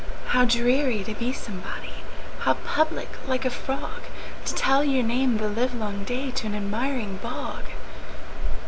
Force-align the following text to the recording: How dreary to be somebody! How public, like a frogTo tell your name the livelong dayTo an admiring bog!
How 0.29 0.45
dreary 0.45 1.03
to 1.03 1.13
be 1.13 1.31
somebody! 1.31 1.93
How 2.39 2.55
public, 2.55 3.09
like 3.27 3.45
a 3.45 3.51
frogTo 3.51 4.01
tell 4.55 4.83
your 4.83 5.03
name 5.03 5.37
the 5.37 5.47
livelong 5.47 6.05
dayTo 6.05 6.45
an 6.47 6.55
admiring 6.55 7.17
bog! 7.21 7.65